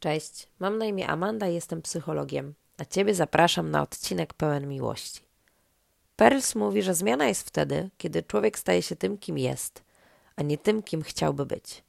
[0.00, 5.20] Cześć, mam na imię Amanda i jestem psychologiem, a Ciebie zapraszam na odcinek pełen miłości.
[6.16, 9.82] Perls mówi, że zmiana jest wtedy, kiedy człowiek staje się tym, kim jest,
[10.36, 11.82] a nie tym, kim chciałby być.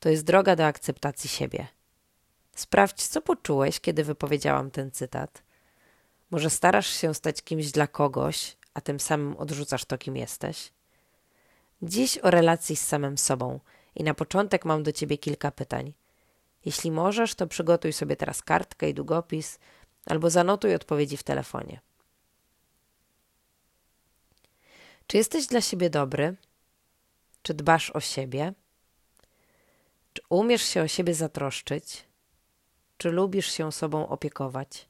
[0.00, 1.66] To jest droga do akceptacji siebie.
[2.54, 5.42] Sprawdź, co poczułeś, kiedy wypowiedziałam ten cytat.
[6.30, 10.72] Może starasz się stać kimś dla kogoś, a tym samym odrzucasz to, kim jesteś?
[11.82, 13.60] Dziś o relacji z samym sobą
[13.94, 15.92] i na początek mam do Ciebie kilka pytań–
[16.68, 19.58] jeśli możesz, to przygotuj sobie teraz kartkę i długopis
[20.06, 21.80] albo zanotuj odpowiedzi w telefonie.
[25.06, 26.36] Czy jesteś dla siebie dobry?
[27.42, 28.52] Czy dbasz o siebie?
[30.12, 32.04] Czy umiesz się o siebie zatroszczyć?
[32.98, 34.88] Czy lubisz się sobą opiekować?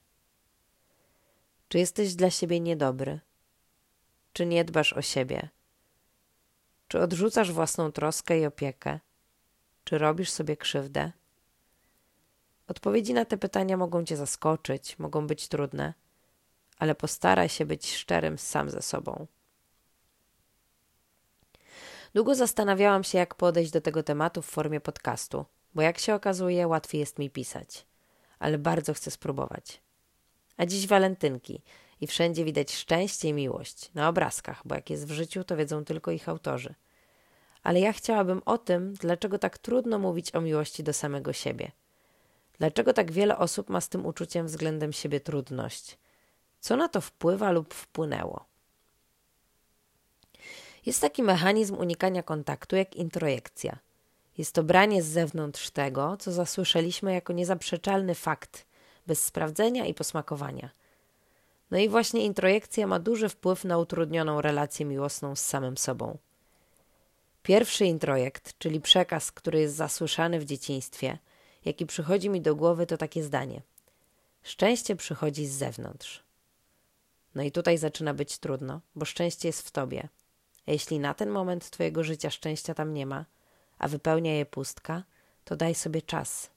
[1.68, 3.20] Czy jesteś dla siebie niedobry?
[4.32, 5.48] Czy nie dbasz o siebie?
[6.88, 9.00] Czy odrzucasz własną troskę i opiekę?
[9.84, 11.12] Czy robisz sobie krzywdę?
[12.68, 15.94] Odpowiedzi na te pytania mogą cię zaskoczyć, mogą być trudne,
[16.78, 19.26] ale postaraj się być szczerym sam ze sobą.
[22.14, 26.68] Długo zastanawiałam się, jak podejść do tego tematu w formie podcastu, bo jak się okazuje,
[26.68, 27.86] łatwiej jest mi pisać,
[28.38, 29.80] ale bardzo chcę spróbować.
[30.56, 31.62] A dziś walentynki
[32.00, 35.84] i wszędzie widać szczęście i miłość na obrazkach, bo jak jest w życiu, to wiedzą
[35.84, 36.74] tylko ich autorzy.
[37.62, 41.72] Ale ja chciałabym o tym, dlaczego tak trudno mówić o miłości do samego siebie–
[42.58, 45.98] Dlaczego tak wiele osób ma z tym uczuciem względem siebie trudność?
[46.60, 48.44] Co na to wpływa lub wpłynęło?
[50.86, 53.78] Jest taki mechanizm unikania kontaktu jak introjekcja.
[54.38, 58.66] Jest to branie z zewnątrz tego, co zasłyszeliśmy jako niezaprzeczalny fakt,
[59.06, 60.70] bez sprawdzenia i posmakowania.
[61.70, 66.18] No i właśnie introjekcja ma duży wpływ na utrudnioną relację miłosną z samym sobą.
[67.42, 71.18] Pierwszy introjekt, czyli przekaz, który jest zasłyszany w dzieciństwie,
[71.64, 73.62] jaki przychodzi mi do głowy, to takie zdanie:
[74.42, 76.22] Szczęście przychodzi z zewnątrz.
[77.34, 80.08] No i tutaj zaczyna być trudno, bo szczęście jest w tobie.
[80.66, 83.24] A jeśli na ten moment twojego życia szczęścia tam nie ma,
[83.78, 85.02] a wypełnia je pustka,
[85.44, 86.50] to daj sobie czas.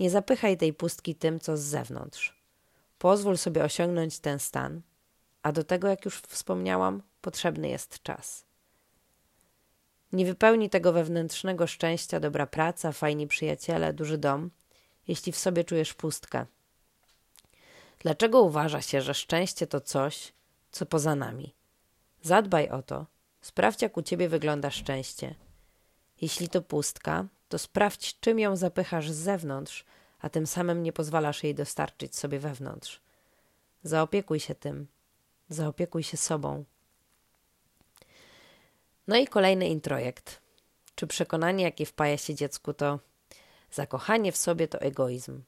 [0.00, 2.42] Nie zapychaj tej pustki tym, co z zewnątrz.
[2.98, 4.82] Pozwól sobie osiągnąć ten stan,
[5.42, 8.44] a do tego, jak już wspomniałam, potrzebny jest czas.
[10.12, 14.50] Nie wypełni tego wewnętrznego szczęścia dobra praca, fajni przyjaciele, duży dom,
[15.08, 16.46] jeśli w sobie czujesz pustkę.
[17.98, 20.32] Dlaczego uważa się, że szczęście to coś,
[20.70, 21.54] co poza nami?
[22.22, 23.06] Zadbaj o to,
[23.40, 25.34] sprawdź, jak u ciebie wygląda szczęście.
[26.20, 29.84] Jeśli to pustka, to sprawdź, czym ją zapychasz z zewnątrz,
[30.20, 33.00] a tym samym nie pozwalasz jej dostarczyć sobie wewnątrz.
[33.82, 34.86] Zaopiekuj się tym,
[35.48, 36.64] zaopiekuj się sobą.
[39.08, 40.40] No i kolejny introjekt.
[40.94, 42.98] Czy przekonanie, jakie wpaja się dziecku, to
[43.70, 45.42] zakochanie w sobie to egoizm.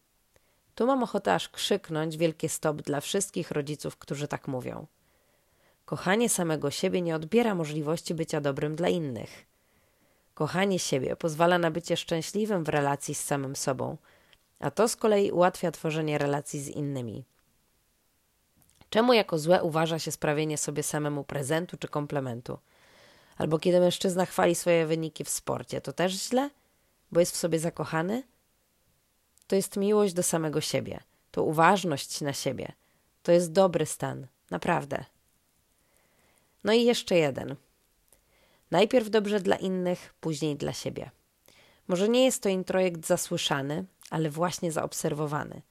[0.74, 4.86] Tu mam ochotę aż krzyknąć wielkie stop dla wszystkich rodziców, którzy tak mówią.
[5.84, 9.46] Kochanie samego siebie nie odbiera możliwości bycia dobrym dla innych.
[10.34, 13.96] Kochanie siebie pozwala na bycie szczęśliwym w relacji z samym sobą,
[14.58, 17.24] a to z kolei ułatwia tworzenie relacji z innymi.
[18.90, 22.58] Czemu jako złe uważa się sprawienie sobie samemu prezentu czy komplementu?
[23.36, 26.50] Albo kiedy mężczyzna chwali swoje wyniki w sporcie, to też źle,
[27.12, 28.22] bo jest w sobie zakochany?
[29.46, 31.00] To jest miłość do samego siebie,
[31.30, 32.72] to uważność na siebie.
[33.22, 35.04] To jest dobry stan, naprawdę.
[36.64, 37.56] No i jeszcze jeden.
[38.70, 41.10] Najpierw dobrze dla innych, później dla siebie.
[41.88, 45.62] Może nie jest to introjekt zasłyszany, ale właśnie zaobserwowany.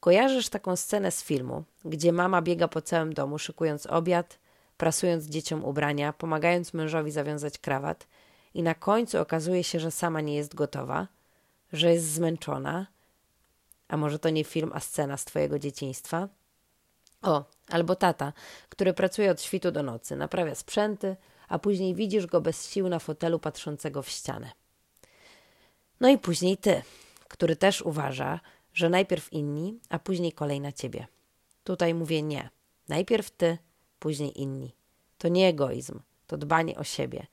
[0.00, 4.38] Kojarzysz taką scenę z filmu, gdzie mama biega po całym domu, szykując obiad,
[4.76, 8.06] prasując dzieciom ubrania, pomagając mężowi zawiązać krawat,
[8.54, 11.08] i na końcu okazuje się, że sama nie jest gotowa,
[11.72, 12.86] że jest zmęczona.
[13.88, 16.28] A może to nie film, a scena z twojego dzieciństwa?
[17.22, 18.32] O, albo tata,
[18.68, 21.16] który pracuje od świtu do nocy, naprawia sprzęty,
[21.48, 24.50] a później widzisz go bez sił na fotelu patrzącego w ścianę.
[26.00, 26.82] No i później ty,
[27.28, 28.40] który też uważa,
[28.74, 31.06] że najpierw inni, a później kolej na ciebie.
[31.64, 32.50] Tutaj mówię nie.
[32.88, 33.58] Najpierw ty,
[34.02, 34.74] później inni.
[35.18, 37.26] To nie egoizm, to dbanie o siebie.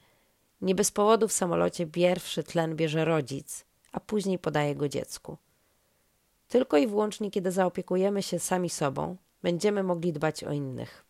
[0.61, 5.37] Nie bez powodu w samolocie pierwszy tlen bierze rodzic, a później podaje go dziecku.
[6.47, 11.05] Tylko i wyłącznie, kiedy zaopiekujemy się sami sobą, będziemy mogli dbać o innych.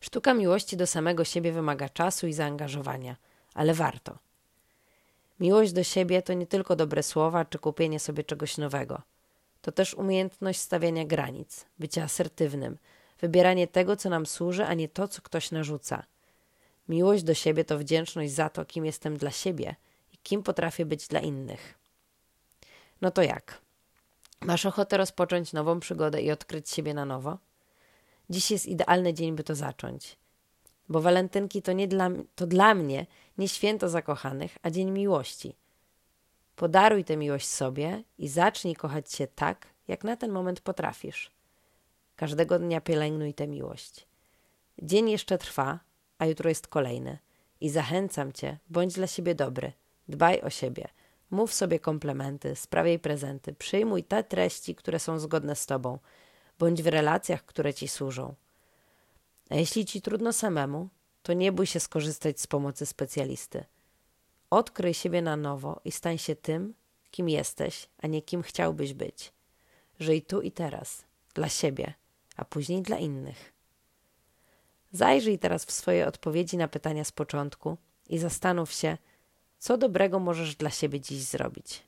[0.00, 3.16] Sztuka miłości do samego siebie wymaga czasu i zaangażowania,
[3.54, 4.18] ale warto.
[5.40, 9.02] Miłość do siebie to nie tylko dobre słowa czy kupienie sobie czegoś nowego.
[9.62, 12.78] To też umiejętność stawiania granic, bycia asertywnym,
[13.20, 16.04] wybieranie tego, co nam służy, a nie to, co ktoś narzuca.
[16.88, 19.76] Miłość do siebie to wdzięczność za to, kim jestem dla siebie
[20.12, 21.78] i kim potrafię być dla innych.
[23.00, 23.60] No to jak?
[24.40, 27.38] Masz ochotę rozpocząć nową przygodę i odkryć siebie na nowo?
[28.30, 30.18] Dziś jest idealny dzień, by to zacząć.
[30.88, 33.06] Bo walentynki to, nie dla, to dla mnie
[33.38, 35.56] nie święto zakochanych, a dzień miłości.
[36.56, 41.37] Podaruj tę miłość sobie i zacznij kochać się tak, jak na ten moment potrafisz.
[42.18, 44.06] Każdego dnia pielęgnuj tę miłość.
[44.82, 45.80] Dzień jeszcze trwa,
[46.18, 47.18] a jutro jest kolejny.
[47.60, 49.72] I zachęcam cię, bądź dla siebie dobry,
[50.08, 50.88] dbaj o siebie,
[51.30, 55.98] mów sobie komplementy, sprawiaj prezenty, przyjmuj te treści, które są zgodne z tobą,
[56.58, 58.34] bądź w relacjach, które ci służą.
[59.50, 60.88] A jeśli ci trudno samemu,
[61.22, 63.64] to nie bój się skorzystać z pomocy specjalisty.
[64.50, 66.74] Odkryj siebie na nowo i stań się tym,
[67.10, 69.32] kim jesteś, a nie kim chciałbyś być.
[70.00, 71.04] Żyj tu i teraz,
[71.34, 71.94] dla siebie,
[72.38, 73.52] a później dla innych.
[74.92, 77.76] Zajrzyj teraz w swoje odpowiedzi na pytania z początku
[78.08, 78.98] i zastanów się,
[79.58, 81.82] co dobrego możesz dla siebie dziś zrobić.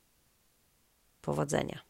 [1.23, 1.89] Powodzenia.